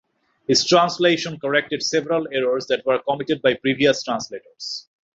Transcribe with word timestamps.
His 0.47 0.65
translation 0.65 1.39
corrected 1.39 1.83
several 1.83 2.27
errors 2.33 2.65
that 2.69 2.83
were 2.87 3.03
committed 3.07 3.43
by 3.43 3.53
previous 3.53 4.01
translators. 4.03 4.87